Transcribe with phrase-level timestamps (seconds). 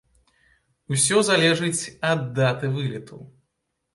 [0.95, 3.21] Усё залежыць, ад даты вылету.